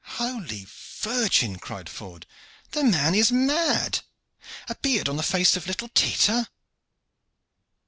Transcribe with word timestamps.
"Holy 0.17 0.65
Virgin!" 1.01 1.59
cried 1.59 1.87
Ford, 1.87 2.25
"the 2.71 2.83
man 2.83 3.13
is 3.13 3.31
mad. 3.31 3.99
A 4.67 4.73
beard 4.73 5.07
on 5.07 5.17
the 5.17 5.21
face 5.21 5.55
of 5.55 5.67
little 5.67 5.89
Tita!" 5.89 6.49